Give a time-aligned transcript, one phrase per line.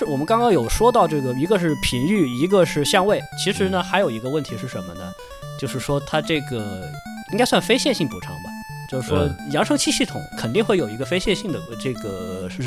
[0.00, 3.20] 然后开始我们刚刚有说到这个，一个是频率，一个是相位。
[3.42, 5.12] 其实呢，还有一个问题是什么呢？
[5.58, 6.90] 就是说它这个
[7.32, 8.50] 应该算非线性补偿吧。
[8.88, 12.62] 就是说，扬声器系统肯定会有一个非线性的这个是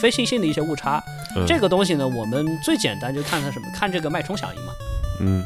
[0.00, 1.02] 非线性的一些误差。
[1.46, 3.68] 这个东西呢，我们最简单就看看什么？
[3.74, 4.72] 看这个脉冲响应嘛。
[5.20, 5.44] 嗯。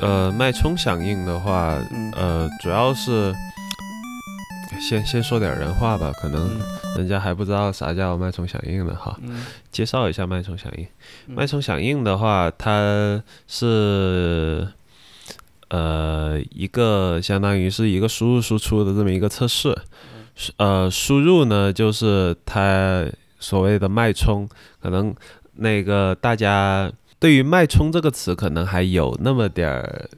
[0.00, 1.76] 呃，脉冲响应的话，
[2.16, 3.34] 呃，主要是
[4.80, 6.50] 先先说点人话吧，可能
[6.96, 9.18] 人家还不知道啥叫脉冲响应呢，哈。
[9.70, 10.86] 介绍一下脉冲响应。
[11.26, 14.68] 脉冲响应的话，它是。
[15.70, 19.76] 呃，一个相当于是一个输入输出的这么一个测试，
[20.56, 23.04] 呃，输入呢就是它
[23.38, 24.48] 所谓的脉冲，
[24.80, 25.14] 可能
[25.56, 30.08] 那个大家对于脉冲这个词可能还有那么点儿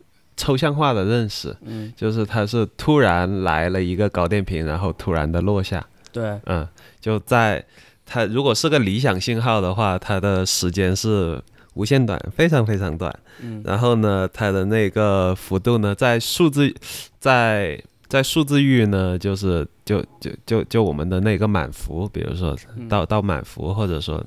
[0.40, 6.66] 抽象化的认识，嗯，就是它是突然来了一个高电平，然后突然的落下，对，嗯，
[7.00, 7.62] 就在
[8.06, 11.42] 它如果是个理想信号的话，它的时间是。
[11.74, 13.16] 无限短，非常非常短。
[13.40, 16.74] 嗯，然后呢，它的那个幅度呢，在数字，
[17.20, 17.80] 在
[18.10, 22.54] 在数字域呢，就是就就就就我们的那个满幅，比如说
[22.88, 24.22] 到到满幅，或者说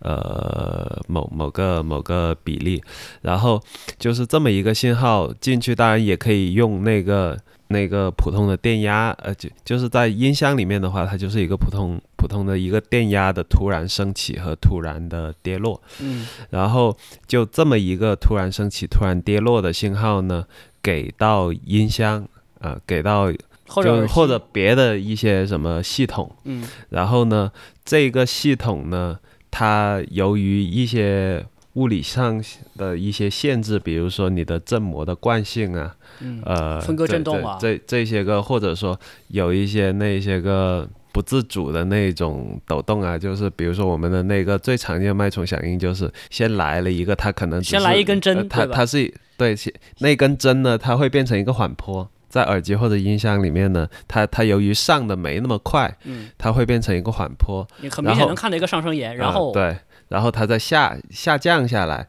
[0.00, 2.82] 呃某某个某个比例，
[3.20, 3.62] 然后
[3.98, 7.38] 就是这么一个信号进去，当然也可以用那个。
[7.68, 15.82] 那个普通的电压，呃，就就是在音箱里面的话，它就是一个普通普通的一个电压的突然升起和突然的跌落。
[15.98, 20.46] 嗯，然后就这么一个突然升起、突然跌落的信号呢，
[20.80, 22.28] 给到音箱，
[22.66, 23.32] 呃，给到
[23.82, 26.30] 就或者别的一些什么系统。
[26.44, 27.50] 嗯，然后呢，
[27.84, 29.18] 这个系统呢，
[29.50, 32.42] 它由于一些物理上
[32.76, 35.94] 的一些限制，比如说你的振膜的惯性啊。
[36.20, 38.98] 嗯呃，分割振动啊，这这些个，或者说
[39.28, 49.54] 有一些那些个不自主的那种抖动啊，就是比如说我们的那个最常见的脉冲响应，就是先来了一个，它可能先来一根针，它它是对
[49.98, 59.76] 那根针呢，它会变成一个缓坡，在耳机或者音箱里面呢，它它由于上的没那么快，嗯，它会变成一个缓坡，你很明显能看到一个上升沿，然后对，
[60.08, 62.06] 然后它再下下降下来。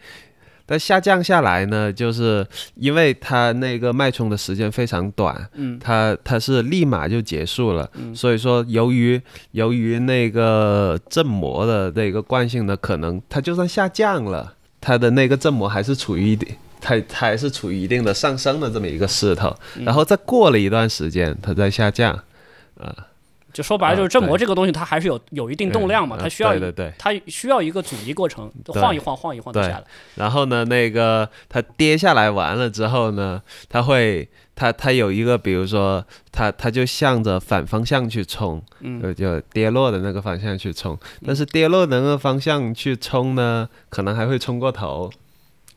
[0.70, 2.46] 但下降下来呢，就是
[2.76, 22.14] 因为它那个脉冲的时间非常短，嗯，它它是立马就结束了，嗯，所以说由于由于那个振膜的那个惯性呢，可能它就算下降了，它的那个振膜还是处于一定，它它还是处于一定的上升的这么一个势头，然后再过了一段时间，它再下降，
[22.80, 22.96] 啊。
[23.54, 29.84] 就说白了，就是振膜这个东西，它还是有有一定动量嘛，它需要对对对，它需要一个阻尼过程，晃一晃，晃一晃就下来。
[30.14, 40.96] 然后呢，那个它跌下来完了之后呢，它会它它有一个，比如说它它就向着反方向去冲，嗯，就跌落的那个方向去冲。
[41.26, 45.10] 但是跌落的那个方向去冲呢，可能还会冲过头。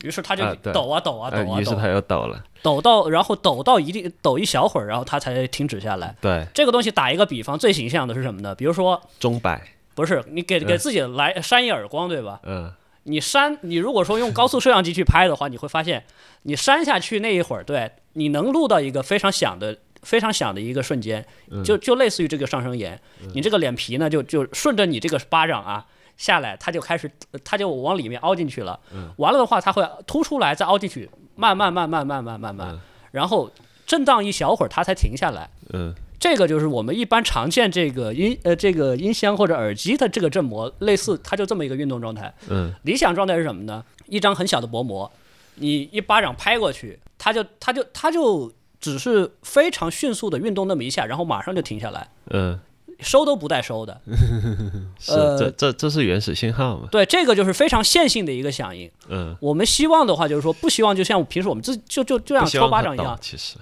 [0.02, 2.42] 于是他就抖啊抖啊抖啊，于是他又抖了。
[2.62, 6.14] 抖到，然后抖到一定抖一小会儿，然后它才停止下来。
[6.20, 8.54] 对，这个东西打一个比方，最形象的是什么呢？
[8.54, 9.60] 比如说钟摆，
[9.94, 12.40] 不是你给给自己来扇一耳光，对吧？
[12.44, 12.72] 嗯。
[13.04, 16.04] 你扇，你如果说用高速摄像机去拍的话，你会发现，
[16.42, 21.24] 你扇下去那一会儿，对，你能录到一个非常响的、非常响的一个瞬间，
[21.64, 23.00] 就就类似于这个上升沿，
[23.32, 25.86] 你这个脸皮呢，就就顺着你这个巴掌啊
[26.20, 27.10] 下来，它就开始，
[27.42, 28.78] 它就往里面凹进去了。
[28.92, 29.10] 嗯。
[29.16, 31.08] 完了的话，它会凸出来，再凹进去。
[31.36, 32.78] 慢慢慢慢慢慢慢慢，
[33.12, 33.50] 然后
[33.86, 35.48] 震荡一小会儿，它才停下来。
[35.72, 42.34] 嗯，这个就是我们一般常见这个音呃这个音箱或者耳机的这个振膜，类似它就这么一个运动状态。
[42.48, 43.82] 嗯，理想状态是什么呢？
[44.06, 45.10] 一张很小的薄膜，
[45.54, 52.06] 你一巴掌拍过去，它就它就它就只是非常迅速的运动那么一下，然后马上就停下来。
[52.26, 52.60] 嗯。
[53.02, 54.00] 收都不带收的，
[54.98, 56.88] 是这这这是原始信号嘛？
[56.90, 58.90] 对，这个就是非常线性的一个响应。
[59.08, 63.56] 嗯，我们希望的话就是说，不希望就像平时我们自就就就像抽巴掌一样，其实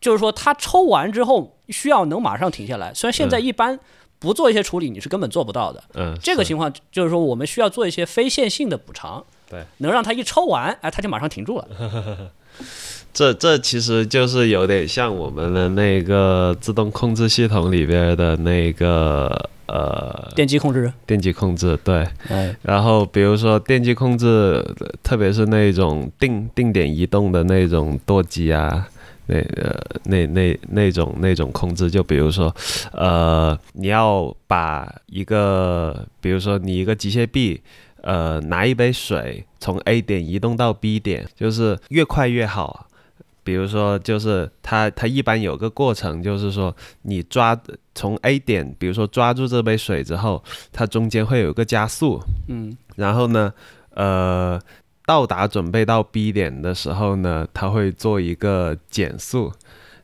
[0.00, 2.92] 就是说他抽完之后需要能马上停下来。
[2.94, 3.78] 虽然现在一般
[4.18, 5.82] 不做一些处理，你是根本做不到的。
[5.94, 11.68] 嗯，这个情况就是说我们需要做一些非线性的补偿，对，能让他一抽完，哎，他就马上停住了。
[13.12, 22.06] 这这其实就是有点像我们的那个自动控制系统里边的那个呃电机控制，电机控制对，
[22.62, 24.64] 然后比如说电机控制，
[25.02, 28.86] 特别是那种定定点移动的那种舵机啊，
[29.26, 32.54] 那呃那那那种那种控制，就比如说
[32.92, 37.60] 呃你要把一个，比如说你一个机械臂，
[38.02, 42.84] 呃拿一杯水从 A 点移动到 B 点，就是越快越好。
[43.48, 47.58] 比如说，就是它它一般有个过程，就是说你抓
[47.94, 53.50] 从 A 点，比如说抓住这杯水之后，它中间会有个加速，嗯，然后呢，
[53.94, 54.60] 呃，
[55.06, 59.50] 到达准备到 B 点的时候呢，它会做一个减速，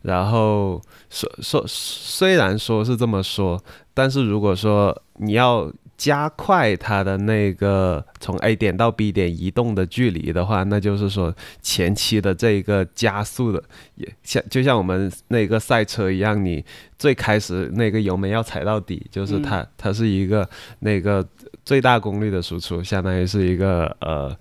[0.00, 0.80] 然后
[1.10, 3.62] 说说虽然说是这么说，
[3.92, 5.70] 但是如果说你要。
[5.96, 13.62] 加快它的那个从 A 点到 B 点移动的距离的话，那就是说前期的这个加速的，
[13.94, 16.64] 也像就像我们那个赛车一样，你
[16.98, 20.48] 最开始那个油门要踩到底，就是它它是一个
[20.80, 21.24] 那个
[21.64, 24.36] 最大功率的输出，相当于是一个呃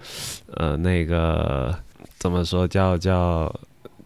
[0.56, 1.74] 呃那个
[2.18, 3.54] 怎么说叫叫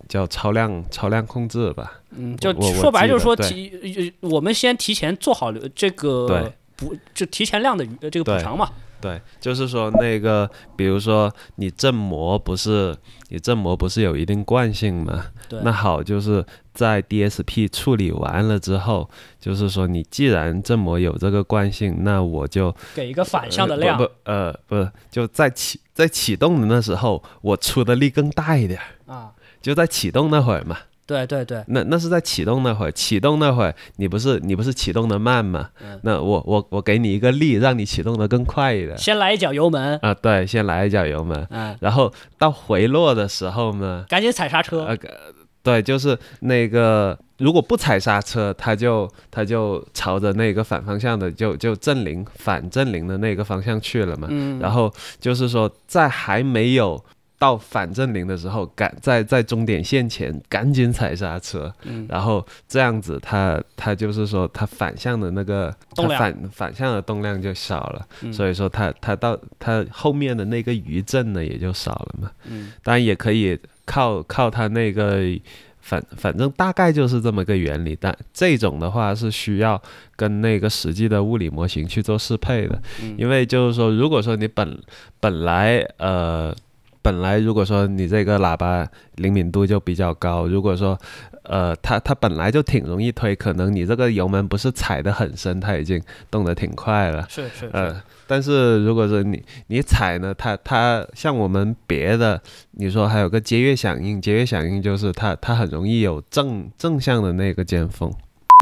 [0.10, 2.02] 叫超量超量控制吧？
[2.12, 6.52] 嗯，就说白就是说提我们先提前做好这个。
[6.78, 8.72] 不就提前量的这个补偿嘛？
[9.00, 12.98] 对，就是说那个，比如说你振膜不是
[13.30, 15.28] 你振膜不是有一定惯性嘛？
[15.48, 15.60] 对。
[15.64, 16.44] 那好，就是
[16.74, 19.08] 在 DSP 处理完了之后，
[19.40, 24.00] 就是说你既然振膜有这个惯性，那我就给一个反向的量。
[24.00, 29.32] 不呃不，就在启在启动的那时候，我出的力更大一点啊，
[29.62, 30.76] 就在启动那会儿嘛。
[31.08, 35.70] 对对对，那那是在启动那会儿，启动那会儿，你不是你不是启动的慢吗？
[36.04, 38.98] 那我我我给你一个力，让你启动的更快一点。
[38.98, 44.84] 先来一脚油门啊，对，先来一脚油门，嗯，然后到回落的时候呢，赶紧踩刹车。
[44.84, 44.98] 呃，
[45.64, 54.28] 对，就是那个如果不踩刹车，它就它就朝着那个反方向的，就就正零反正零的那个方向去了嘛。
[54.30, 57.02] 嗯，然后就是说在还没有。
[57.40, 61.72] 到反正零的时候，赶在在终点线前赶紧踩刹车，
[62.10, 65.72] 然后这样子，它它就是说它反向的那个
[66.18, 72.32] 反反向的动量就少了，所以说它它到它后面的那个余震呢也就少了嘛。
[72.46, 75.22] 嗯，当然也可以靠靠它那个
[75.80, 79.80] 反反正大概就是这么个原理，但这种的话是需要
[80.16, 82.82] 跟那个实际的物理模型去做适配的，
[83.16, 84.82] 因为就是说如果说你本
[85.20, 86.56] 本来呃。
[87.08, 91.00] 本来如果说你这个喇叭灵敏度就比较高，如果说，
[91.44, 97.26] 呃，它它本来就挺容易推，可能你这个油门不是踩得很深，它已经动得挺快了。
[97.30, 97.70] 是是。
[97.72, 97.96] 呃，
[98.28, 108.12] 但是如果说你你踩呢，它它像我们别的，你说还有个节约响应，节约响应就是它它很容易有正正向的那个尖峰。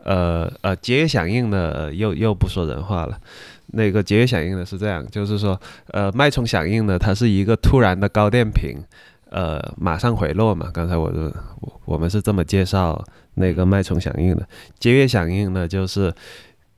[0.06, 3.18] 呃呃，节约响应呢又又不说人话了。
[3.76, 8.78] 那个节约响应呢是这样，就是说，呃，脉冲响应呢，它是一个突然的高电平，
[9.30, 10.72] 呃，马上回落嘛。
[10.74, 11.12] 刚才我
[11.62, 13.04] 我我们是这么介绍
[13.36, 14.48] 那个脉冲响应的。
[14.80, 16.14] 节约响应呢，就是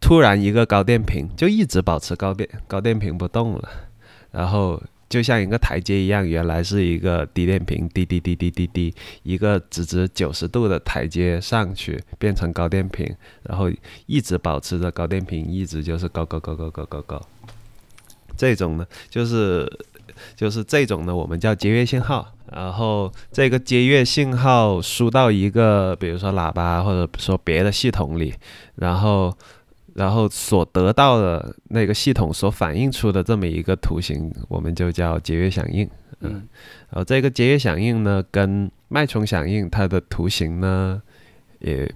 [0.02, 3.70] 突然一个高电平就一直保持高电高电平不动了，
[4.32, 4.82] 然后。
[5.10, 8.94] 就像一个台阶一样，原来是一个低电平，滴滴滴滴滴滴，
[9.24, 13.72] 一个直直九十度的台阶上去，变成高电平，然后
[14.06, 17.22] 一直保持着高电平，一直就是高高高高高高高。
[18.36, 19.66] 这种呢，就是
[20.36, 22.34] 就是这种呢，我们叫节约信号。
[22.52, 28.34] 然后这个节约信号输到一个，比如说喇叭或者说别的系统里，
[28.76, 29.34] 然后。
[29.98, 35.90] 然后所得到的那个系统所反映出的这么一个图形，我们就叫节约响应。
[36.20, 36.48] 嗯，
[36.90, 41.02] 然后这个节约响应呢，跟脉冲响应它的图形呢
[41.58, 41.92] 也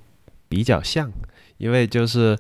[0.49, 1.11] 比较像，
[1.59, 2.35] 因为就是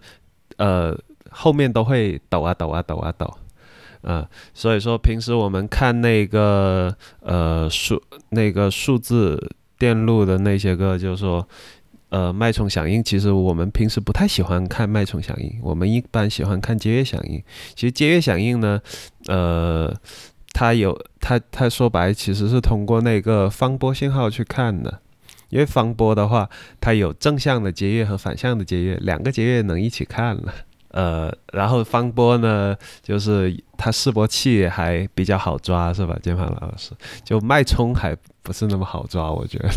[0.57, 0.97] 呃
[1.29, 3.31] 后面都会抖啊抖啊抖啊抖，
[4.01, 9.39] 嗯，所以说平时我们看那个呃数那个数字
[9.77, 11.47] 电路的那些个，就是说。
[12.11, 17.41] 呃，脉冲响应其实我们平时不太喜欢看脉冲响应，我们一般喜欢看节约响应。
[17.73, 18.81] 其实节约响应呢，
[19.27, 19.95] 呃，
[20.51, 24.99] 它有它它说白其实是通过那个方波信号去看的，
[25.47, 26.49] 因为方波的话，
[26.81, 30.53] 它有正向的节约和反向的节约，两个节约能一起看了。
[30.89, 36.91] 呃，然后方波呢，就是它示波器还比较好抓，是吧，键盘老师？
[37.23, 38.13] 就脉冲还
[38.43, 39.69] 不是那么好抓，我觉得。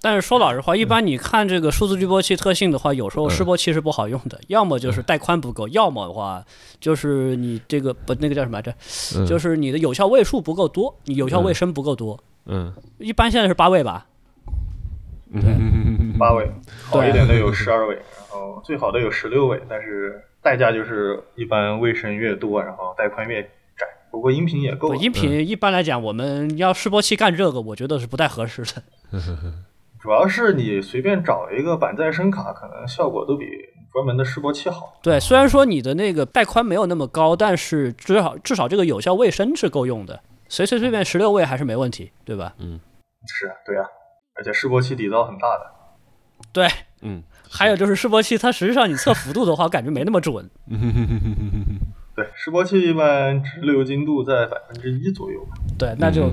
[0.00, 6.44] 但是说老实话，一般你看这个数字滤波器特性的话，有时候示波器是不好用的，要么就是带宽不够，要么的话
[6.78, 8.72] 就是你这个不那个叫什么来着，
[9.26, 12.18] 就是你的有效位数不够多，你有效位深不够多。
[12.46, 14.06] 嗯，一般现在是八位吧？
[15.32, 15.42] 对，
[16.18, 16.50] 八位，
[16.84, 23.86] 好一点的有十二位，然后最好的有十六位，但是代价就是一般位深越多，然后带宽越窄。
[24.10, 24.94] 不过音频也够。
[24.94, 28.82] 音频一般来讲，我们要示波器干这个，我觉得是不太合适的。
[30.00, 33.46] 主要是你随便找一个板再生卡，可能效果都比
[33.92, 34.98] 专门的示波器好。
[35.02, 42.54] 对，虽然说你的那个带宽没有那么高，但是至少至少这个有效卫生是够用的，随随便便十六位还是没问题，对吧？
[42.58, 42.78] 嗯，
[43.26, 43.84] 是对啊。
[44.36, 45.66] 而且示波器底噪很大的。
[46.52, 46.68] 对，
[47.02, 50.48] 嗯，还有就是示波器，它实际上你测幅度的话，感觉没那么准。
[52.14, 55.56] 对，示波器一般直流精度在百分之一左右吧。
[55.76, 56.30] 对，那就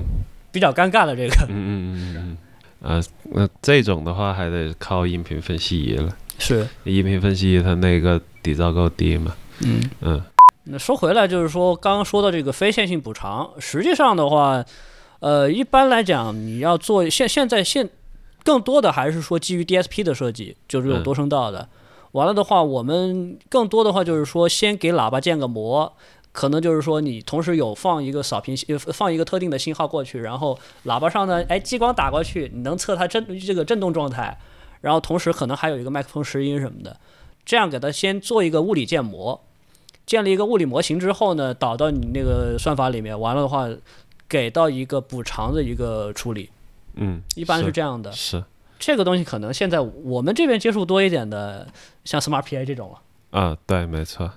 [0.52, 1.16] 比较尴尬了。
[1.16, 2.36] 这个，嗯嗯嗯嗯
[2.82, 6.14] 嗯，啊，那这种的话还得靠音频分析仪了。
[6.38, 9.34] 是，音频分析仪它那个底噪够低嘛？
[9.60, 10.22] 嗯嗯。
[10.64, 14.64] 那说回来，就是说刚刚说到这个非线性补偿，实际上的话，
[15.20, 17.88] 呃，一般来讲，你要做现现在现
[18.44, 21.68] 更多的还是说基于 DSP 的设计，就是有多声道的。
[22.12, 25.92] 完了的话，我们更多的话就是说，先给喇叭建个模，
[26.36, 28.54] 可能就是说你同时有放一个扫频，
[28.92, 34.38] 放一个特定的信号过去，然后喇叭上呢，哎，激光打过去，你能测它振这个振动状态，
[34.82, 37.00] 然后同时可能还有一个麦克风拾音什么的，
[37.46, 39.42] 这样给它先做一个物理建模。
[40.04, 43.66] 建立一个物理模型之后呢，导到你那个算法里面，完了的话，
[44.28, 46.50] 给到一个补偿的一个处理。
[46.96, 48.12] 嗯，一般是这样的。
[48.12, 48.44] 是
[48.78, 51.66] 这个东西可能现在我们这边接触多一点的，
[52.04, 53.40] 像 Smart PA 这种了。
[53.40, 54.30] 啊，对，没错。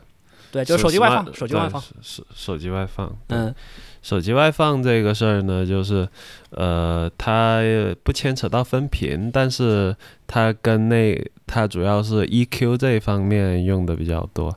[0.51, 3.15] 对，就是手机外放，手机外放，手手机外放。
[3.27, 3.53] 嗯，
[4.01, 6.07] 手机外放这个事儿呢，就是
[6.51, 7.61] 呃，它
[8.03, 11.15] 不牵扯到分频，但是它跟那
[11.45, 14.55] 它主要是 EQ 这一方面用的比较多。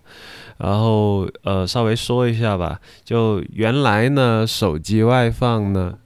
[0.59, 5.99] 然后呃，稍微说一下吧，就原来呢，手机外放呢，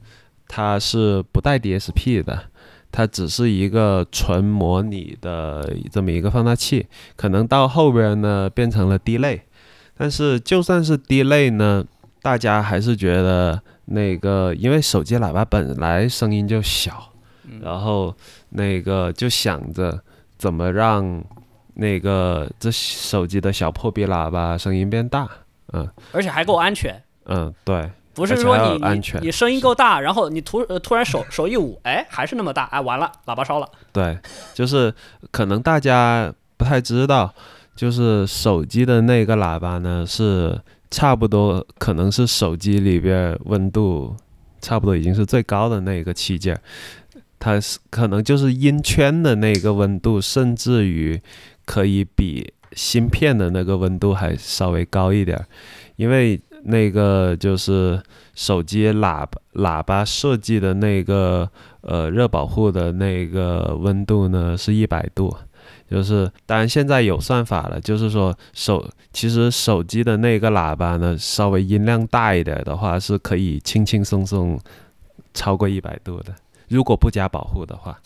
[0.48, 2.44] 它是不带 DSP 的，
[2.90, 9.42] 它只是一个纯模拟的这么一个放大器，可能到后边呢变成了 Delay，
[9.96, 11.84] 但是就算是 Delay 呢，
[12.22, 17.12] 大家还是觉得那个，因为手机喇叭本来声音就小，
[17.60, 18.14] 然后
[18.50, 20.02] 那个就想着
[20.38, 21.24] 怎么让。
[21.78, 25.28] 那个这手机的小破壁喇叭声音变大，
[25.74, 33.68] 嗯，而且还够安全，嗯，对，不是说你安全，你声音够大，然后你突呃突然手手一捂，哎，还是那么大，哎，完了，喇叭烧了。
[33.92, 34.18] 对，
[34.54, 34.94] 就是
[35.30, 37.34] 可能大家不太知道，
[37.76, 40.58] 就是手机的那个喇叭呢，是
[40.90, 44.16] 差不多可能是手机里边温度
[44.60, 46.60] 差不多已经是最高的那个器件，
[47.38, 51.20] 它是可能就是音圈的那个温度，甚至于。
[51.68, 55.36] 可以比芯片的那个温度还稍微高一点，
[55.96, 58.00] 因为那个就是
[58.36, 65.36] 手机喇叭喇叭设计的那个呃热保护的那个温度呢是一百度，
[65.90, 74.58] 就是当然现在有算法了，就是说手其实手机的那个喇叭呢稍微音量大一点的话是可以轻轻松松
[75.34, 76.34] 超过一百度的，
[76.68, 77.98] 如果不加保护的话。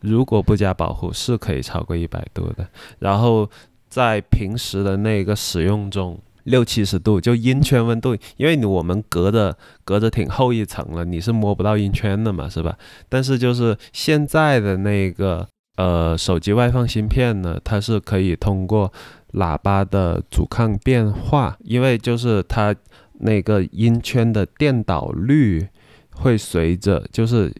[0.00, 2.68] 如果不加保护，是可以超过一百度的。
[2.98, 3.48] 然后
[3.88, 12.76] 在平时的那个使用中，六七十度就音圈温度，因为你我们隔着隔着挺厚一层了，你是摸不到音圈的嘛，是吧？
[13.08, 18.92] 但是就是现在的那个呃手机外放芯片呢，它是可以通过
[19.32, 22.74] 喇叭的阻抗变化，因为就是它
[23.20, 25.68] 那个音圈的电导率
[26.14, 27.52] 会随着就是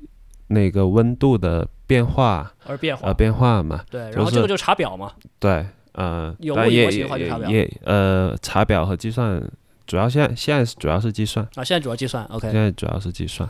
[0.49, 1.69] 那个温度的。
[1.87, 3.09] 变化而变化。
[3.09, 9.39] 而变化嘛，对，然后这个就查表嘛，对，呃，有模型的话就查表，也呃查表和计算，
[9.87, 11.47] 主要现在现在主要是计算。
[11.57, 13.47] 啊，现在主要计算，OK，现在主要是计算，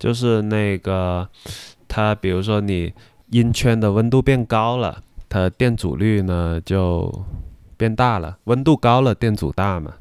[0.00, 1.26] 就是那个
[1.86, 2.92] 它比如说你
[3.30, 7.24] 音圈的温度变高了，它电阻率呢就
[7.76, 9.92] 变大了，温度高了电阻大嘛。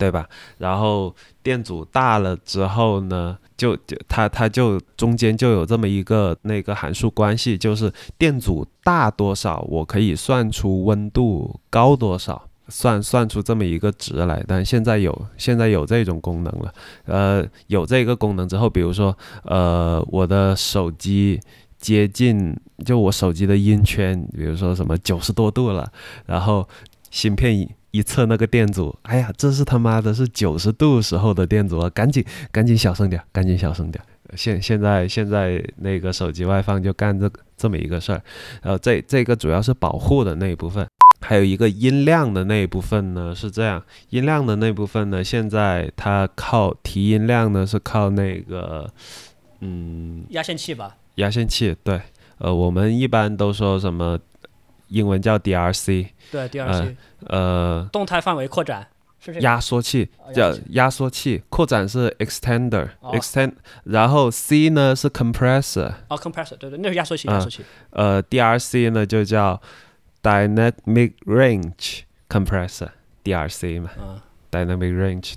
[0.00, 0.26] 对吧？
[0.56, 14.42] 然后电阻大了之后呢，就就它它就中间就有这么一个那个函数关系，就是电阻大多少，我可以算出温度高多少，算算出这么一个值来。
[14.48, 21.38] 但现在有现在有这种功能了，呃，有这个功能之后，比如说呃，我的手机
[21.80, 25.90] 接近就我手机的音圈，比如说什么九十多度了，
[26.26, 26.68] 然后
[27.10, 27.68] 芯片。
[27.92, 31.90] 一测那个电阻，哎呀，这是他妈的是九十度时候的电阻啊！
[31.90, 34.00] 赶紧赶紧小声点，赶紧小声点。
[34.36, 38.22] 现现在现在那个手机外放就干这这么一个事儿，
[38.62, 40.86] 然后这这个主要是保护的那一部分，
[41.20, 48.88] 还有一个音量的那一部分呢是这样，音量的那部分呢，现在它靠提音量呢是靠那个
[49.58, 50.96] 嗯压线器吧？
[51.16, 52.00] 压线器对，
[52.38, 54.18] 呃，我们一般都说什么？
[54.88, 56.96] 英文叫 DRC，对 DRC，
[57.28, 58.88] 呃，动态范围扩展
[59.20, 63.52] 是这压缩器叫压缩器，扩展是 extender，extend，
[63.84, 67.64] 然后 C 呢是 compressor，哦 compressor，对对，那是压缩器，压缩器。
[67.90, 69.62] 呃，DRC 呢就叫
[70.24, 73.90] dynamic range compressor，DRC 嘛
[74.50, 75.34] ，dynamic range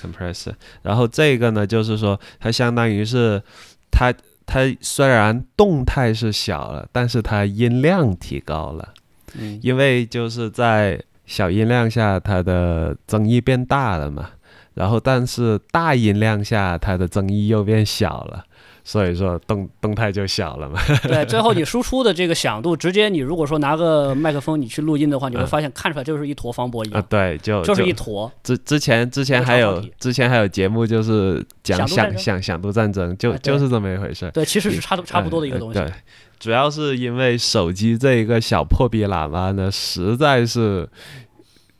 [0.00, 3.42] compressor，然后这个呢就是说它相当于是
[3.90, 4.14] 它
[4.46, 8.94] 它虽然动态是小了，但是它音量提高了。
[9.38, 14.30] 嗯，因为就是在小音量下，它的增益变大了嘛。
[14.74, 18.44] 然后，但是大音量下，它的增益又变小了。
[18.86, 20.78] 所以说动动态就小了嘛。
[21.08, 26.94] 对，最后你输出的这个响度，直接你如果说拿个麦克风你去录音的话，你会发现看出来就是一坨方波音。
[26.94, 28.30] 啊，对，就就是一坨。
[28.42, 34.30] 之之前之前还有之前还有节目就是讲响响响度战争，就就是这么一回事。
[34.32, 35.78] 对，其实是差差不多的一个东西。
[35.78, 35.90] 对，
[36.38, 40.86] 主要是因为手机这一个小破逼喇叭呢，实在是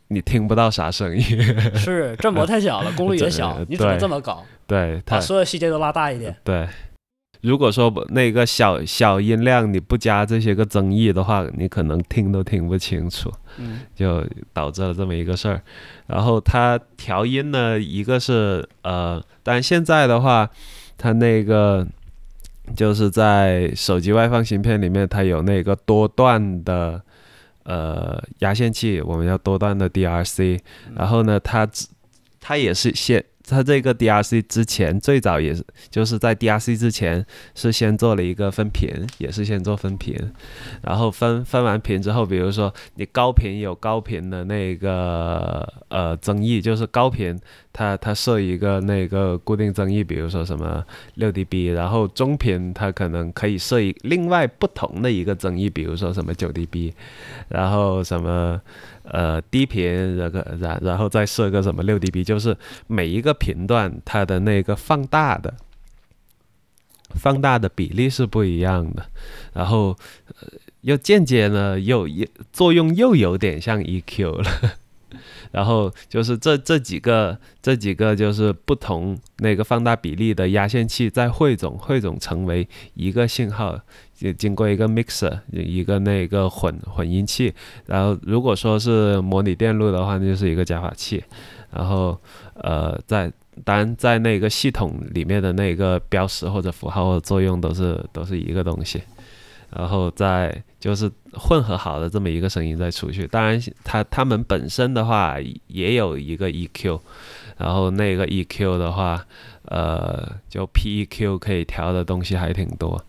[0.09, 1.23] 你听不到啥声音。
[1.77, 4.43] 是振膜太小了，功率也小，你只能这么搞。
[4.67, 6.35] 对，把所有细节都拉大一点。
[6.43, 6.67] 对。
[7.45, 15.61] 如果说那个小小音量你不加这些个增益的话，你可能听都听不清楚，嗯，就导致了这么一个事儿。
[16.07, 20.49] 然后它调音呢，一个是呃，但现在的话，
[20.97, 21.87] 它那个
[22.75, 27.03] 就是在手机外放芯片里面，它有那个多段的
[27.65, 30.59] 呃压线器，我们要多段的 DRC。
[30.97, 31.69] 然后呢，它
[32.41, 33.23] 它也是先。
[33.47, 37.25] 它这个 DRC 之前最早也是，就是在 DRC 之前
[37.55, 40.17] 是先做了一个分频，也是先做分频，
[40.83, 47.39] 然后分分完频之后，比如说你高频有高频的那个呃增益，就是高频
[47.73, 50.83] 它它设一个那个固定增益，比如说什么
[51.17, 56.95] 六 dB，然后中频它可能可以设一另外不同的一个增益，比如说什么九 dB，
[57.49, 58.61] 然后什么。
[59.05, 62.57] 呃，低频，然后然然后再设个什么六 dB，就是
[62.87, 65.55] 每一个频段它的那个放大的
[67.11, 69.07] 放大的比例是不一样的，
[69.53, 69.97] 然后
[70.81, 74.51] 又间接呢又又作用又有点像 EQ 了。
[75.55, 83.79] 然后就是这这几个这几个就是不同那个放大比例的压线器再汇总汇总成为一个信号，
[84.17, 87.55] 就经过一个 mixer 一个那个混混音器。
[87.87, 91.23] 然后如果说是模拟电路的话，那就是一个加法器。
[91.71, 92.21] 然后
[92.55, 93.33] 呃在
[93.65, 99.01] 当然在那个系统里面的那个标识或者符号作用都是都是一个东西。
[99.77, 107.01] 然后再就是混合好的这么一个声音再出去，当然它它们本身的话也有一个 EQ，
[107.59, 109.27] 然后那个 EQ 的话，
[109.65, 113.05] 呃，就 PEQ 可以调的东西还挺多，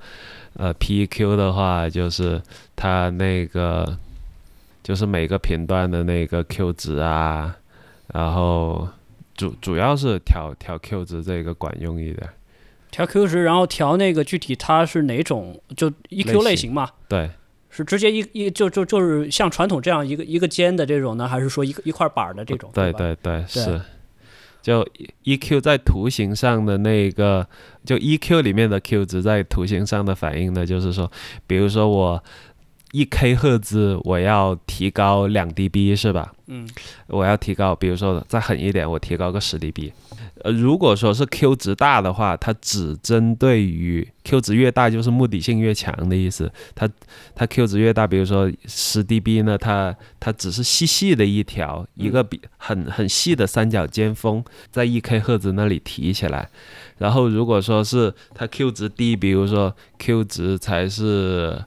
[0.54, 2.42] 呃，PEQ 的话就是
[2.76, 3.98] 它那个
[4.82, 7.56] 就是每个频段的那个 Q 值啊，
[8.08, 8.88] 然后
[9.36, 12.28] 主主要是调调 Q 值这个管用一点。
[12.96, 16.90] 调 Q 值，然后调那个具体它是哪种，就 EQ 类型嘛？
[17.10, 17.30] 对，
[17.70, 22.72] 是直接一一就就就是像传统这样一个一个尖的这种呢，还是说一个一块板的这种？
[22.74, 23.82] 对对对，是。
[24.62, 24.88] 就
[25.26, 27.46] EQ 在图形上的那个，
[27.84, 31.12] 就 EQ 里面的 Q 值在图形上的反应呢，就是说，
[31.46, 32.24] 比如说我。
[32.96, 36.32] 一 K 赫兹，我要提高两 dB 是吧？
[36.48, 36.66] 嗯，
[37.08, 39.92] 我要提高，比如说再狠一点，我提高个十 dB。
[40.46, 46.50] 呃，如果说是 Q 值大的话，它只针对于 Q 值越大，就是目的性越强的意思。
[46.74, 46.90] 它
[47.36, 56.48] 它 Q 值越大，比如说十 dB 呢，它它只是细细的一条，一个比很很细的三角尖峰，在一 K 赫兹那里提起来。
[57.00, 61.62] 然后如果说是它 Q 值低，比如说 Q 值才是。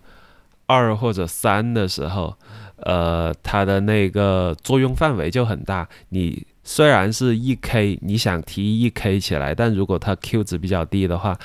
[0.69, 2.37] 二或者三的时候，
[2.77, 5.89] 呃，它的那个作用范围就很大。
[6.11, 11.37] 你虽然是一 K，你想提一 K 起来，但如果它 Q 值比较低的话，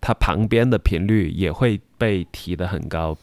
[0.00, 3.18] 它旁边的频率也会被提得很高。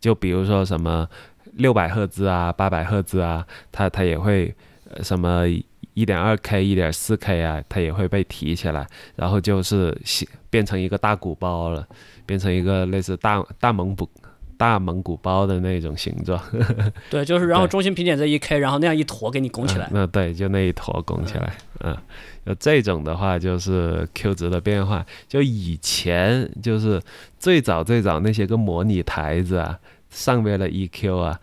[0.00, 1.08] 就比如说什么
[1.54, 4.54] 六百赫兹啊、八百赫兹啊，它它也会
[5.02, 5.44] 什么
[5.94, 8.86] 一点二 K、一点四 K 啊，它也会被提起来，
[9.16, 10.00] 然后就是
[10.48, 11.84] 变成一个大鼓包了，
[12.24, 14.08] 变成一个类似大大蒙古。
[14.62, 16.40] 大蒙古包的那种形状，
[17.10, 19.88] 对，就是然后中心频点在一 K，然后那样一坨给你拱起来。
[19.90, 21.96] 那对，就那一坨拱起来，嗯，
[22.46, 25.04] 就这种的话就是 Q 值的变化。
[25.26, 27.02] 就以前就是
[27.40, 29.76] 最早最早那些个模拟台子啊，
[30.10, 31.40] 上面的 EQ 啊，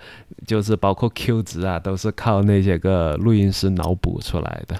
[0.47, 4.79] 就是包括 Q 值啊，都是靠那些个录音师脑补出来的。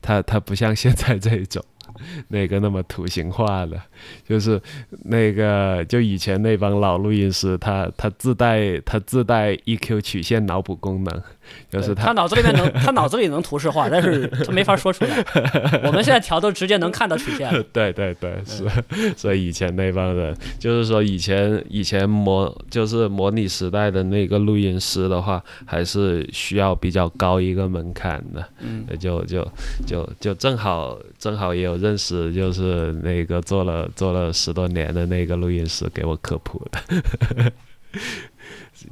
[0.00, 1.62] 它它不像现在这一种。
[2.28, 3.80] 那个那么图形化的，
[4.26, 4.60] 就是
[5.04, 11.22] 那个就以前那帮老录音师，他他自带他自带 EQ 曲线脑补功能。
[11.68, 15.10] 就是他脑子里面能，他脑子里能图示化，但是他没法说出来。
[15.82, 17.50] 我们现在调都直接能看到曲线。
[17.74, 18.64] 对对对，是。
[19.18, 28.48] 所以以前那帮人，就是说以前以前模就是模拟时代的那个录音师的话，还是需要比较高一个门槛的。
[28.60, 28.86] 嗯。
[29.00, 29.44] 就就
[29.84, 37.50] 就就正好正好也有认认识就是那个做了做了十多年的那个录音师给我科普的，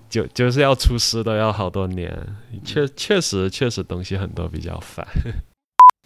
[0.09, 2.17] 就就是要出师都要好多年，
[2.65, 5.07] 确确实确实东西很多比较烦。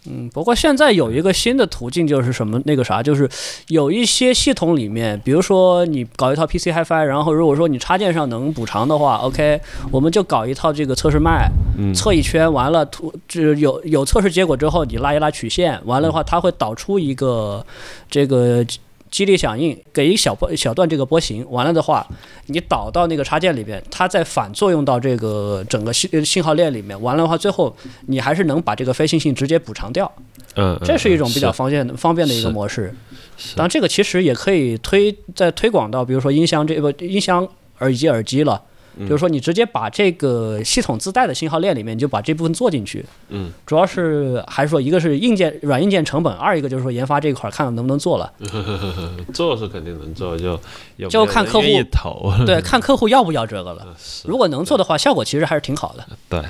[0.09, 3.29] 嗯，不过现在有一个新的途径，就是什么那个啥，就是
[3.67, 9.61] 有一些系统里面，比如说你搞一套 PC HiFi，然后如果说你插件上能补偿的话，OK，
[9.91, 11.47] 我们就搞一套这个测试麦，
[11.93, 17.63] 测一圈，完了图这有有测试结果之后，你拉一拉曲线，完了的话，它会导出一个
[18.09, 18.65] 这个。
[19.11, 22.07] 激励响应给一小波小段这个波形，完了的话，
[22.45, 27.75] 你导到那个插件里边，它再反作用到这个整个信信号链里面，完了的话，最后
[28.07, 30.09] 你还是能把这个非线性直接补偿掉。
[30.55, 32.95] 嗯，这是一种比较方便方便的一个模式。
[33.55, 37.47] 当然，这个其实也可以推再推广到，比如说音箱这个音箱
[37.79, 38.61] 耳机耳机了。
[38.99, 43.05] 就是说，你直接把这个系统自带的信号链里面，你就把这部分做进去。
[43.29, 48.31] 嗯，主要是还是说，一个是硬件、软硬件成本，二一个就是说研发这一块看看能不能做了。
[49.33, 50.59] 做是肯定能做，就
[51.09, 51.67] 就看客户。
[52.45, 53.87] 对，看客户要不要这个了。
[54.25, 56.05] 如果能做的话，效果其实还是挺好的。
[56.29, 56.41] 对。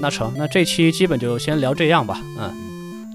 [0.00, 2.20] 那成，那这期基本就先聊这样吧。
[2.38, 2.52] 嗯，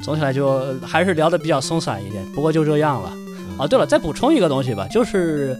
[0.02, 3.12] 总体来就还是聊的比较松散一点，不过就这样了。
[3.58, 5.56] 啊，对了，再补充一个东西吧，就是，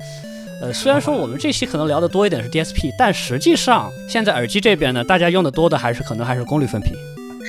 [0.62, 6.94] 呃，虽然说我们这期可能聊的多一点是 DSP，但实际上现在耳机这边呢，大家用的多的还是可能还是功率分频，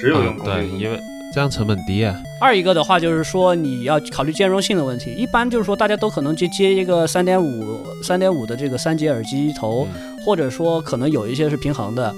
[0.01, 0.99] 只有用对，因为
[1.33, 2.15] 这样成本低啊。
[2.41, 9.87] 二一个的话就是说你要考虑兼容性的问题，一般就是说大家都可能接接一个三点五三点五的这个三节耳机头，
[10.27, 12.13] 或者说可能有一些是平衡的。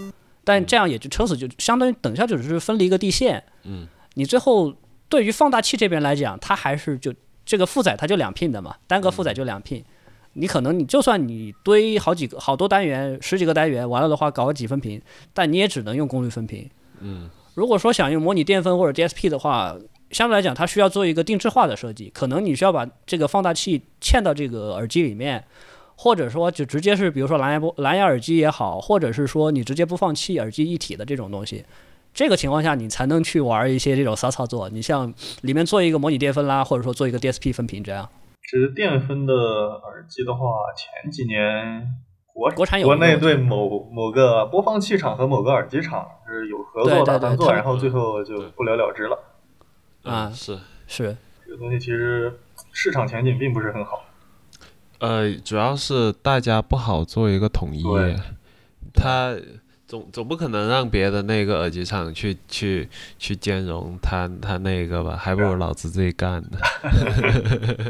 [0.44, 3.42] 但这样也就撑死，就相当于等下就只是分离一个地线。
[3.64, 4.74] 嗯，你最后
[5.09, 7.12] 对于放大器这边来讲，它还是就
[7.44, 9.83] 这个负载它就两 pin 的嘛，单个负载就两 pin。
[10.35, 15.00] 你可能你就算你堆好几个好多单元，十几个单元，完了的话搞个几分频，
[15.33, 16.68] 但你也只能用功率分频。
[17.00, 19.76] 嗯，如果说想用模拟电分或者 DSP 的话，
[20.11, 25.44] 相对来讲它需要做一个定制化的设计，可能你需要把这个放大器嵌到这个耳机里面。
[25.96, 31.64] 或者说，就直接是，比如说蓝牙播蓝牙耳机也好，或者是说你直接播放器耳机一体的这种东西，
[32.12, 34.68] 这个情况下你才能去玩一些这种骚操作。
[34.68, 38.09] 你像里面做一个模拟电分啦，或者说做一个 DSP 分频这样。
[38.42, 40.40] 其实电分的耳机的话，
[40.76, 41.88] 前几年
[42.33, 49.18] 国国产有国内对某某个播放器厂和某个耳机厂是有合作打算做，然后最后就不了了之了。
[50.02, 52.38] 啊，是是，这个东西其实
[52.72, 54.04] 市场前景并不是很好。
[55.04, 57.84] 呃，主要是大家不好做一个统一，
[58.94, 59.36] 他
[59.86, 62.88] 总总不可能让别的那个耳机厂去去
[63.18, 66.58] 去兼容他他那个吧，还不如老子自己干呢。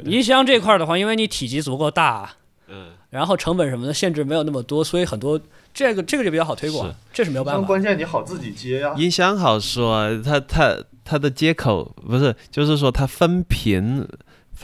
[0.05, 2.29] 音箱这块的话，因为你体积足够大，
[2.67, 5.41] 嗯，然后成本什么的限制没有那么多，所以很多
[5.73, 7.63] 这个这个就比较好推广，这是没有办法。
[7.65, 8.93] 关键你好自己接呀。
[8.97, 14.05] 音箱好说，它它它的接口不是，就是说它分频。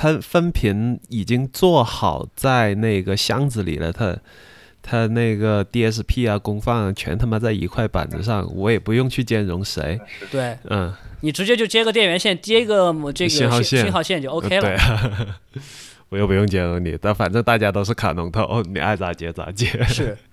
[0.00, 4.16] 分分频已经做好在那个箱子里了，它
[4.80, 10.00] 它那个 DSP 啊、功放全他妈在一块板子上，我也不用去兼容谁。
[10.30, 14.62] 对，嗯，你直接就接个电源线，接个这个信号线，信号线就 OK 了。
[14.62, 15.38] 对啊，
[16.08, 19.66] 我又不用兼容你，但反正大家都是卡农头， 你爱咋接咋接。
[19.84, 20.16] 是。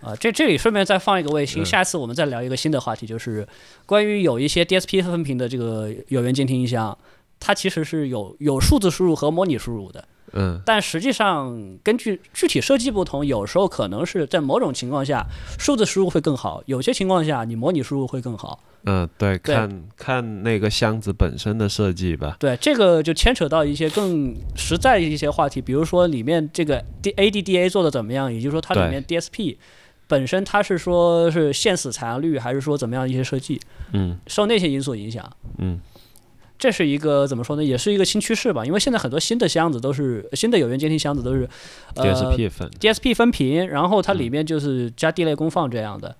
[0.00, 3.44] 啊，这这里顺便再放一个卫星，下一次我们再聊一个新的话题，就是
[3.84, 6.96] 关于有一些 DSP 分频的这个有源监听音箱。
[7.40, 15.26] 它其实是有有数字输入和模拟输入的，嗯，但实际上根据具体设计不同，有时候可能是在某种情况下
[15.58, 18.60] 数字输入会更好，有些情况下你模拟输入会更好。
[18.86, 22.36] 嗯，对，看看那个箱子本身的设计吧。
[22.38, 29.58] 对，这个就牵扯到一些更实在一些话题，比如说里面这个 D A D D A 做的怎么样，也就是说它里面 D S P
[30.06, 33.58] 本身它是说是限死采样率，还是说怎么样一些设计？
[33.92, 35.30] 嗯，受那些因素影响。
[35.56, 35.80] 嗯。
[36.58, 37.64] 这是一个怎么说呢？
[37.64, 38.64] 也是一个新趋势吧。
[38.64, 41.48] 因为现在很多新的箱子都是新的有源监听箱子都是
[41.96, 46.16] 呃 DSP 分 DSP 分频，然后它里面就是加地类功放这样的，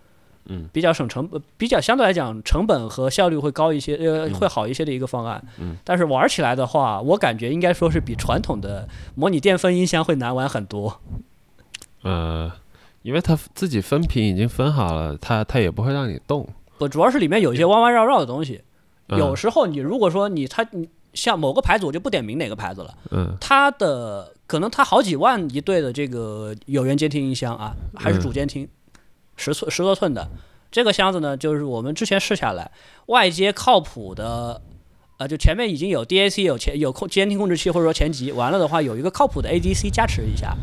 [0.47, 5.43] 嗯，比较省成本，比较相对来讲成本和效率会高一些，呃，会好一些的一个方案。
[5.59, 11.01] 嗯，但是玩起来的话，我感觉应该说是比传统的模拟电分音箱会难玩很多。
[12.03, 12.53] 呃，
[13.03, 16.47] 因为它自己分频已经分好了，它它也不会让你动。
[16.77, 18.61] 不，主要是里面有一些弯弯绕绕的东西。
[19.09, 22.95] 有时候你如果说你他你像某个牌子，我就不点名哪个牌子了。
[23.11, 28.69] 嗯，它的可能它好几万一对的这个有源监听音箱啊，还是主监听，
[29.37, 30.29] 十寸十多寸的。
[30.73, 32.73] 这个箱子呢，就是我们之前试下来，
[33.07, 34.61] 外接靠谱的，
[35.19, 40.57] 呃，就前面已经有 DAC 有前有控监听控制器或者说前级，完了的话有一个靠谱的 ADC 加持一下，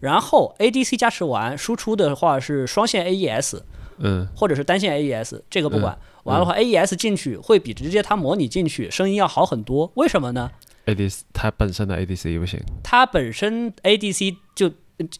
[0.00, 3.60] 然后 ADC 加持完，输出的话是双线 AES，
[3.98, 5.98] 嗯，或者是单线 AES，这个不管。
[6.24, 9.90] 完了的话，AES 进去会比直接它模拟进去声音要好很多。
[9.94, 10.50] 为什么呢
[10.86, 14.70] ？ADC 它本身的 ADC 不行，它本身 ADC 就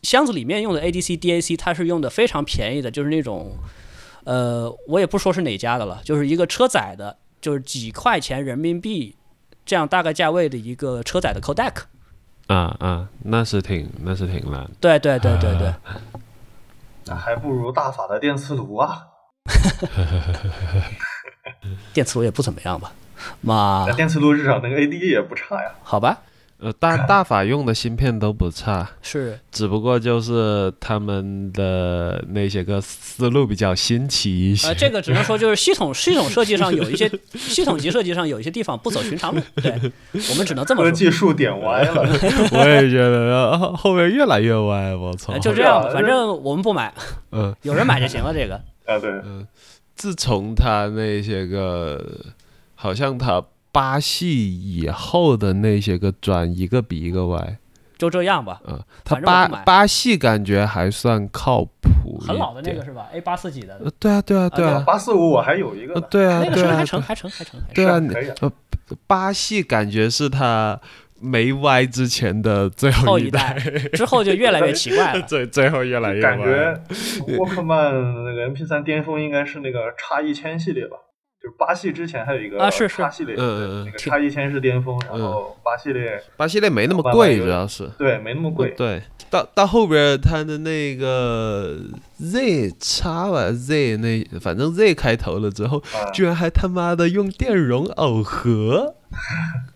[0.02, 3.56] 箱子里面用的 ADC DAC，它是用的非常便宜的，就是那种，
[4.24, 9.14] 呃，我也不说是哪家的了，就是一个车载的，就是几块钱人民币
[9.66, 11.82] 这样大概价位的一个车载的 Codec。
[12.46, 14.70] 啊啊，那是挺那是挺难。
[14.80, 15.74] 对对对对对。
[17.06, 19.08] 那还不如大法的电磁炉啊。
[21.92, 22.92] 电磁炉也不怎么样吧？
[23.40, 25.70] 妈，电磁炉至少那个 AD 也不差呀。
[25.82, 26.22] 好吧，
[26.64, 34.68] 呃，大大法用的芯片都不差， 是，只不过就是他们的那些个思路比较新奇一些。
[34.68, 39.42] 呃，这个只能说就是系统 系统设计上有一些系统级设计上有一些地方不走寻常路。
[39.56, 39.72] 对，
[40.30, 40.90] 我们只能这么说。
[40.90, 42.02] 技术点歪了，
[42.52, 45.36] 我也觉得后面越来越歪，我操！
[45.38, 46.94] 就这样吧，反正我们不买，
[47.32, 48.54] 嗯，有人买就行了，这个。
[48.86, 49.46] 啊，对，嗯，
[49.94, 52.02] 自从他那些个，
[52.74, 53.42] 好像他
[53.74, 57.58] 巴西以后的那些个转一个比一个歪，
[57.98, 58.60] 就这样吧。
[58.68, 63.78] 嗯，他八八系感觉还算靠谱，很老的那个是吧？A 八四几的？
[63.98, 68.32] 对啊，对啊，对啊，八四五我还有一个，对啊，那个声音还成，还成，还成，对啊，可以。
[69.08, 70.80] 巴西感觉是他。
[71.20, 73.56] 没歪之前的最后一代，
[73.94, 75.22] 之后就越来越奇怪了。
[75.26, 76.78] 最最后越来越感觉
[77.38, 80.98] 沃克曼那个 MP 三巅峰应该是那个叉一千系列吧？
[81.44, 88.70] 就是八系之前还有一个啊是叉系列，嗯嗯那个叉一千是巅峰，然后八系列八系列没那么贵，主要是对没那么贵。
[88.70, 91.78] 对，到到后边它的那个
[92.16, 95.82] Z 叉吧 Z 那反正 Z 开头了之后，
[96.14, 98.94] 居然还他妈的用电容耦合。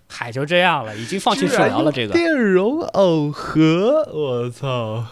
[0.08, 1.92] 嗨，就这样了，已经放弃治疗了。
[1.92, 5.04] 这个电容耦合，我操！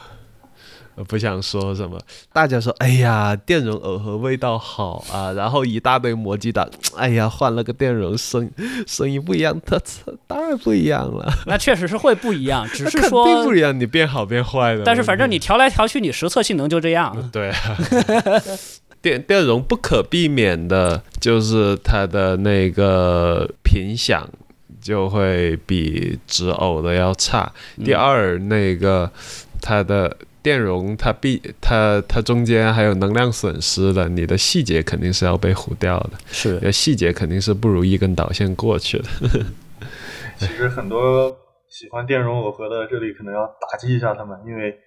[1.05, 1.99] 不想说什么，
[2.33, 8.51] 大家说，哎呀，电容耦合味道好啊，然后一大堆磨机党，哎呀，换了个电容声
[8.87, 9.79] 声音不一样，它，
[10.27, 11.31] 当然不一样了。
[11.47, 14.83] 那确实是会不一样，只是说肯定不一样，你变好变坏的。
[14.85, 17.31] 但是反正你调来调去，你实测性能就这样。
[17.31, 17.77] 对啊。
[19.03, 24.29] 电电容不可避免的就是它的那个频响。
[24.79, 27.53] 就会比直偶的要差。
[27.85, 29.11] 第二，那个
[29.61, 36.13] 它的电容，它必它它中间还有能量损失的，你的细节肯定是要被糊掉的。
[36.29, 39.09] 是，细节肯定是不如一根导线过去的。
[40.39, 41.37] 其实很多
[41.69, 44.79] 喜欢电容耦合的，这里可能要打击一下他们，因为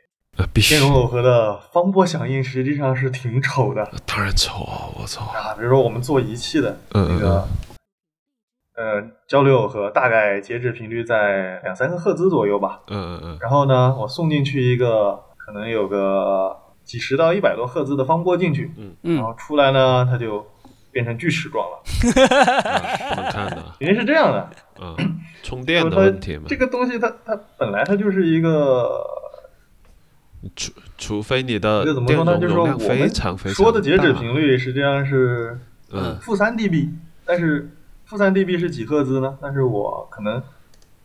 [0.53, 3.85] 电容耦合的方波响应实际上是挺丑的。
[4.05, 4.87] 当然丑啊！
[4.97, 5.53] 我操啊！
[5.57, 7.45] 比如说我们做仪器的那个。
[8.77, 12.79] 呃，交流耦合大概截止频率在两三个赫兹左右吧。
[12.87, 13.37] 嗯嗯嗯。
[13.41, 15.19] 然后呢，我送进去一个
[15.51, 18.71] 可能有个几十到一百多赫兹的方波进去。
[18.77, 19.15] 嗯嗯。
[19.15, 20.45] 然后出来呢，它就
[20.91, 21.81] 变成锯齿状了。
[23.09, 23.65] 怎么看的？
[23.79, 24.49] 原因是这样的。
[24.79, 25.19] 嗯。
[25.41, 26.43] 充电的问题嘛。
[26.47, 29.03] 这个东西它它本来它就是一个，
[30.55, 32.37] 除除非你的怎么说呢？
[32.37, 33.09] 就是说我们
[33.53, 35.59] 说的截止频率实际上是
[35.91, 36.89] 嗯负三 dB，
[37.25, 37.71] 但是。
[38.05, 39.37] 负三 dB 是几赫兹呢？
[39.39, 40.41] 但是我可能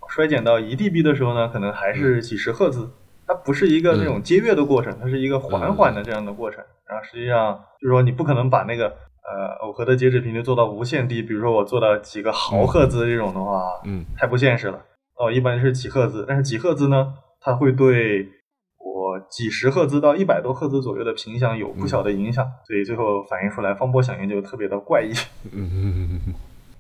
[0.08, 2.88] 衰减到一 dB 的时候呢，可能还是几十赫兹。
[3.26, 6.62] 它不是一个那种接跃的过程，它是一个缓缓的这样的过程。
[6.86, 11.22] 然后实际上就是说，你不可能把那个呃耦合的截止频率做到无限低。
[11.22, 14.78] 比如说我做到几个毫赫兹这种的话，嗯，太不现实了。
[15.16, 18.28] 哦，一般是几赫兹，但是几赫兹呢，它会对
[18.78, 25.12] 我几十赫兹到一百多赫兹左右的频响有不小的影响，所以最后反映出来方波响应就特别的怪异。
[25.52, 26.34] 嗯 嗯嗯。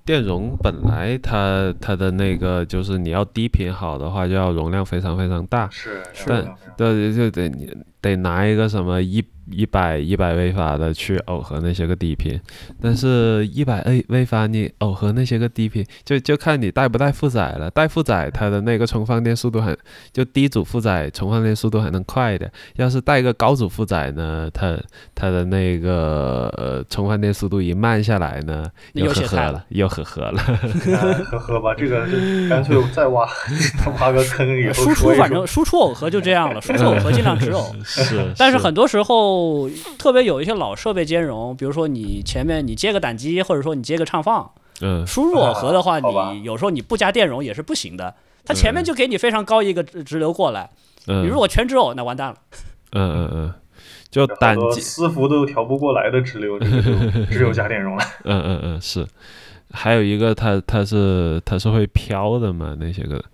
[0.04, 9.24] 电容本来它它的那个就是你要低频好的话，就要容量非常非常大，是，但对就得你得拿一个什么一。
[9.52, 12.40] 一百一百微法的去耦合那些个低频，
[12.80, 17.70] 但是一百 A 微法你耦合那些个低频，就就看你带不带负载了。
[17.70, 19.76] 带负载它的那个充放电速度很，
[20.14, 22.50] 就低阻负载充放电速度还能快一点。
[22.76, 24.78] 要是带个高阻负载呢，它
[25.14, 28.64] 它的那个呃充放电速度一慢下来呢，
[28.94, 30.40] 又呵呵了，又呵呵了。
[31.30, 32.06] 呵呵吧，这个
[32.48, 33.28] 干脆再挖
[34.00, 37.70] 挖个坑以后输出反正输出耦合就这样了，输出耦合尽量直耦。
[38.02, 39.66] 是， 但是很多时候。
[39.66, 48.14] 哦，特别有一些老设备兼容，比如说你前面你接个胆机，或者说你接个唱放，嗯，输入耦合的话，你有时候你不加电容也是不行的。
[48.44, 50.68] 它前面就给你非常高一个直流过来，
[51.06, 52.36] 嗯你如果全直耦，那完蛋了。
[52.92, 53.54] 嗯嗯嗯，
[54.10, 56.58] 就胆机私服都调不过来的直流，
[57.30, 58.04] 只有加电容了。
[58.24, 59.06] 嗯嗯嗯，是。
[59.72, 62.76] 还有一个，它它是它是会飘的嘛？
[62.78, 63.24] 那些个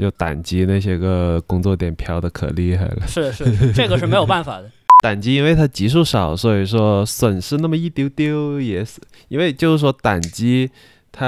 [0.00, 3.06] 就胆机那些个工作点飘的可厉害了。
[3.06, 4.70] 是是，这个是没有办法的。
[5.04, 9.00] 胆机因为它级数少，所以说损失那么一丢丢也是。
[9.28, 10.70] 因为就是说胆机
[11.12, 11.26] 它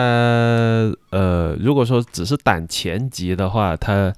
[1.10, 4.12] 呃，如果说只是胆前级的话，它。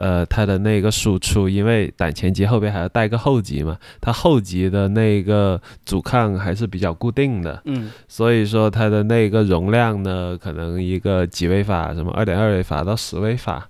[0.00, 13.68] 呃，它的那个输出，因为胆前级后边还要带个后级嘛，它后级的那个阻抗还是比较固定的，嗯，所以说它的那个容量呢，可能一个几位法，什么二点二位法到十位法，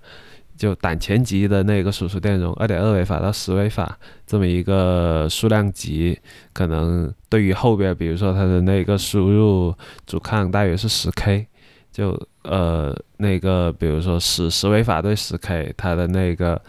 [0.58, 6.18] 就胆前级的那个输出电容，二点二微法到十微法这么一个数量级，
[6.52, 9.74] 可能对于后边，比如说它的那个输入
[10.06, 11.46] 阻抗大约是十 K。
[11.90, 16.60] 就呃那个，比如说十十微法对十 K，它的那个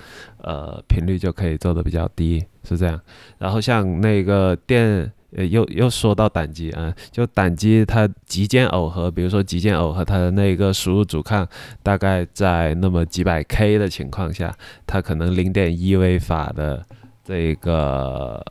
[0.41, 2.99] 呃频率就可以做的比较低，是这样。
[3.37, 11.47] 然后像那个电，呃又又说到胆机啊，就胆机它极间耦合，比如说极间耦合，它的那个输入阻抗
[11.83, 14.55] 大概在那么几百 K 的情况下，
[14.87, 16.85] 它可能零点一微法的
[17.23, 18.43] 这个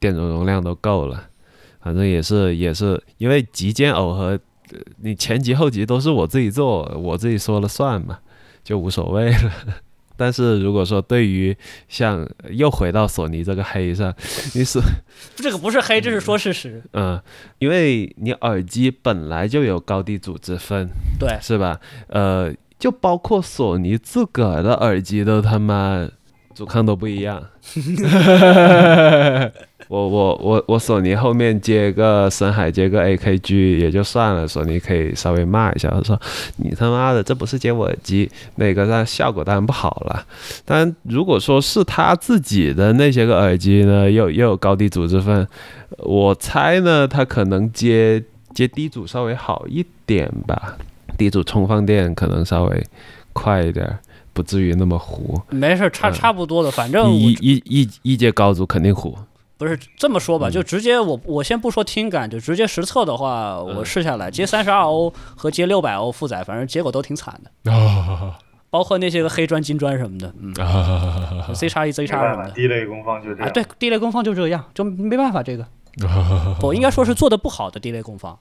[0.00, 1.28] 电容容量都够了。
[1.80, 4.38] 反正也是也是因为极间耦合。
[5.02, 8.18] 你前级后级都是我自己做，我自己说了算嘛，
[8.64, 9.52] 就无所谓了。
[10.16, 11.56] 但是如果说对于
[11.88, 14.14] 像又回到索尼这个黑上，
[14.54, 14.80] 你是
[15.36, 16.82] 这个不是黑，这是说事实。
[16.92, 17.20] 嗯，
[17.58, 21.80] 因为你耳机本来就有高低阻之分，对，是吧？
[22.08, 26.08] 呃，就包括索尼自个儿的耳机都他妈
[26.54, 27.42] 阻抗都不一样。
[29.94, 36.20] 我我我我索尼后面接个深海接个 AKG 也就算了，索尼可以稍微骂一下，他说
[36.56, 40.26] 你他妈的这不是接我耳机，那个那效果当然不好了。
[40.64, 45.46] 但如果说是他自己的那些个耳机呢，又又有高低阻之分，
[45.98, 48.20] 我猜呢他可能接
[48.52, 50.76] 接低阻稍微好一点吧，
[51.16, 52.84] 低阻充放电可能稍微
[53.32, 53.96] 快一点，
[54.32, 55.40] 不至于那么糊。
[55.50, 59.16] 没事，差差不多的，反正一一一一接高阻肯定糊。
[59.56, 67.72] 不是这么说吧，就直接我我先不说听感，就直接实测的话，我试下来接三十二欧和接六百欧负载，反正结果都挺惨的
[68.70, 70.52] 包括那些个黑砖金砖什么的，嗯，
[71.54, 73.42] C 叉一 Z 叉什么的，低类功放就这。
[73.44, 75.64] 样，对，低类功放就这样，就没办法这个，
[76.60, 78.36] 我应该说是做的不好的低类功放，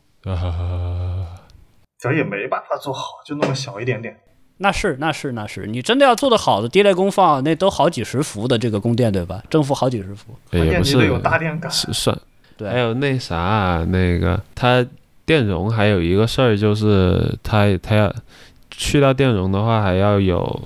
[2.00, 4.18] 咱也没办法做好，就那么小一点点。
[4.58, 9.44] 那是那是那是，你真的要做的好的低类功放，那都好几十伏的这个供电对吧？
[9.50, 12.18] 正负好几十伏，也不是有大电感，是算。
[12.56, 14.86] 对，还有那啥，那个它
[15.26, 18.14] 电容还有一个事儿，就是它它要
[18.70, 20.62] 去掉电容的话，还要有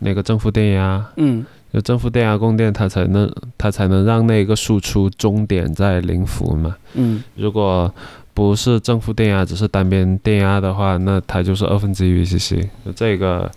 [0.00, 1.04] 那个正负电压。
[1.16, 6.76] 嗯，就正负电压供电，它才能它才能让那个输出终点在零伏嘛。
[6.92, 7.92] 嗯，如果
[8.34, 12.68] 不是正负电压，只是单边电压的话，那它就是二分之一 VCC。
[12.94, 13.50] 这个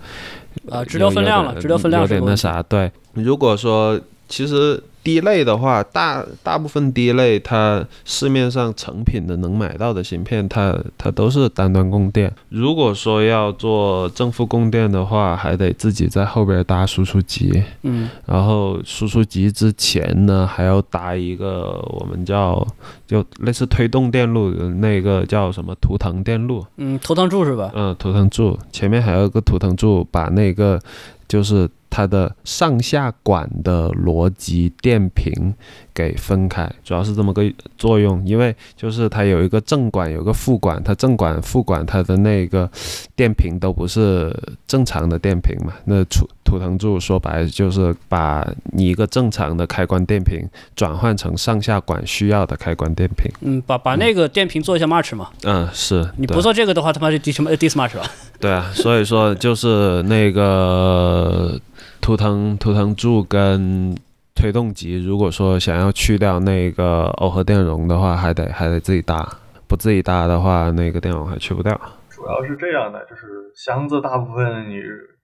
[0.70, 2.62] 呃，直流分量了，直流分量有点那啥。
[2.64, 4.82] 对，如果说其实。
[5.04, 12.34] 低类的话，大大部分 D 类，它市面上成品的能买到的芯片，它它都是单端供电。
[12.48, 17.62] 如果说要做正负供电的话，还得自己在后边搭输出极。
[17.82, 22.66] 嗯，然后输出极之前呢，还要搭一个我们叫
[23.06, 26.66] 就类似推动电路的那个叫什么图腾电路。
[26.78, 27.72] 嗯，图腾柱是吧？
[27.76, 30.80] 嗯，图腾柱前面还有个图腾柱，把那个
[31.28, 31.70] 就是。
[31.94, 35.54] 它的上下管的逻辑电瓶
[35.94, 37.44] 给分开，主要是这么个
[37.78, 38.26] 作用。
[38.26, 42.68] 因为就是它有一个正管，有个副管，它正管、副管它的那个
[43.16, 45.72] 电瓶都不是正常的电瓶嘛。
[45.86, 53.32] 那图图腾柱说白了就是把你一个正常的开关电瓶转换成上下管需要的开关电瓶。
[53.42, 55.30] 嗯，把把那个电瓶做一下 match 嘛。
[55.44, 56.10] 嗯，是。
[56.18, 58.10] 你不做这个的话，他妈就 D 什么 D Smart 吧？
[58.40, 61.62] 对啊，所以说就是那个。
[62.02, 63.96] 图腾图腾柱跟
[64.36, 69.28] 推动级，如果说想要去掉那个耦合电容的话，还得还得自己搭，
[69.68, 71.80] 不自己搭的话，那个电容还去不掉。
[72.10, 74.76] 主要是这样的，就是箱子大部分你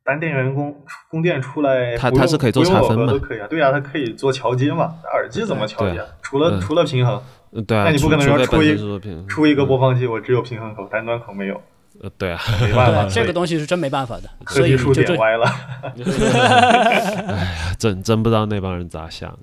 [0.04, 0.76] 单电源供
[1.10, 3.08] 供电出来，它它是可以做差分嘛？
[3.08, 4.94] 都可以啊，对啊，它可以做桥接嘛。
[5.14, 6.02] 耳机怎么桥接？
[6.22, 7.22] 除了除了平衡，
[7.66, 11.60] 对啊，那你不可能说出一出一个播放器，我只有平衡口，单端口没有。
[12.02, 15.46] 呃，对啊，没办法，这个东西是真没办法的，所以就点歪了。
[15.84, 19.38] 哎呀，真 真不知道那帮人咋想的。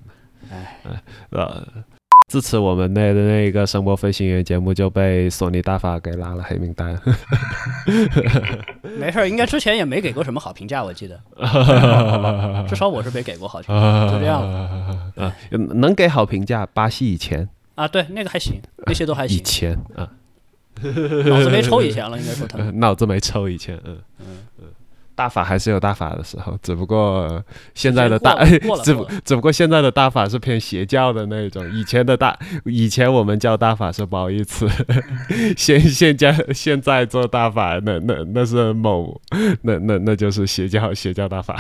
[0.51, 1.63] 哎哎，呃。
[2.29, 7.01] 自此我们那的那个声波飞行员节目就被索尼大法给拉了黑名单。
[8.99, 11.17] 没事，应该之前也没给过什么好评价，我记得。
[12.67, 13.69] 至少我是没给过好评，
[14.11, 15.13] 就这样了。
[15.15, 15.33] 啊，
[15.77, 19.39] 能给好评价，巴西以前啊，对，那个还行，那些都还行。
[19.39, 20.11] 以前啊，
[21.29, 24.27] 脑子没抽以前了，应该说他 脑子没抽以前，嗯嗯
[24.59, 24.65] 嗯。
[25.15, 27.43] 大法还是有大法的时候，只不过
[27.75, 28.45] 现在的大，
[28.85, 31.67] 只不只不过现在的大法是偏邪教的那种。
[31.73, 34.69] 以前的大，以前我们叫大法是褒义词，
[35.57, 39.19] 现现在现在做大法，那那那是某，
[39.63, 41.57] 那那那就是邪教邪教大法。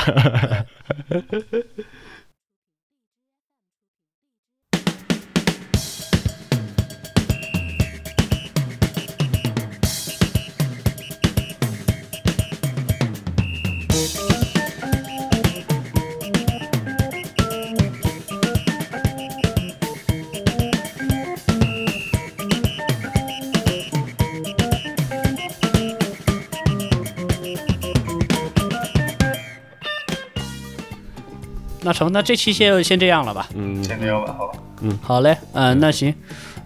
[31.96, 33.48] 成，那这期先先这样了吧？
[33.54, 34.52] 嗯，先这样吧，好吧。
[34.82, 35.34] 嗯，好嘞。
[35.54, 36.14] 嗯，那行。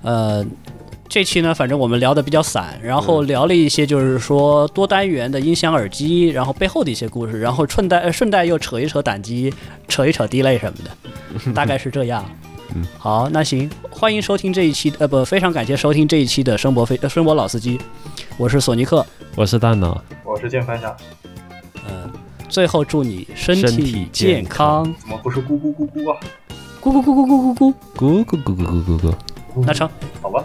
[0.02, 0.44] 呃，
[1.08, 9.54] 这期呢，反正我们聊的比较散，然后聊了一些就是说多单元的音响耳机，然后背后的一些故事，然后顺带顺带又扯一扯胆机，
[9.86, 12.24] 扯一扯地雷什么的， 大概是这样。
[12.74, 17.80] 嗯，好，那行，欢迎收听这一期，呃，不，非常感谢收听这一期的声博飞声博老司机，
[18.36, 19.06] 我是索尼克，
[19.36, 20.96] 我是大脑，我是键盘侠。
[21.88, 22.10] 嗯。
[22.50, 24.84] 最后祝你身体健康。
[24.98, 26.18] 怎么不是咕咕咕咕啊？
[26.82, 29.14] 咕咕咕咕咕咕咕咕咕咕咕咕咕咕。
[29.64, 29.88] 那成，
[30.20, 30.44] 好吧。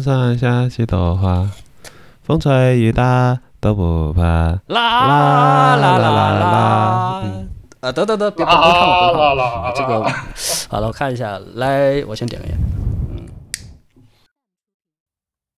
[0.00, 1.48] 上下几朵花，
[2.22, 4.22] 风吹雨打都不怕。
[4.22, 7.22] 啦啦啦啦啦！
[7.80, 9.72] 啊，得得得，别别看我，别看我。
[9.74, 10.04] 这个，
[10.68, 12.54] 好了，我看一下，来，我先点个烟。